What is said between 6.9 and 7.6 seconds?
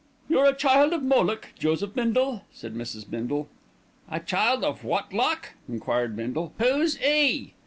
'e?"